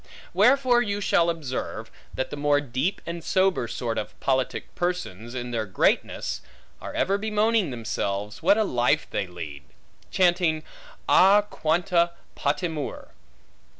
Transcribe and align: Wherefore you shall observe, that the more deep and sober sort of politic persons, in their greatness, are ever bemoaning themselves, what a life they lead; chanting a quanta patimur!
Wherefore 0.33 0.81
you 0.81 0.99
shall 0.99 1.29
observe, 1.29 1.91
that 2.15 2.31
the 2.31 2.35
more 2.35 2.59
deep 2.59 3.01
and 3.05 3.23
sober 3.23 3.67
sort 3.67 3.99
of 3.99 4.19
politic 4.19 4.73
persons, 4.73 5.35
in 5.35 5.51
their 5.51 5.67
greatness, 5.67 6.41
are 6.81 6.95
ever 6.95 7.19
bemoaning 7.19 7.69
themselves, 7.69 8.41
what 8.41 8.57
a 8.57 8.63
life 8.63 9.05
they 9.11 9.27
lead; 9.27 9.61
chanting 10.09 10.63
a 11.07 11.43
quanta 11.47 12.13
patimur! 12.35 13.09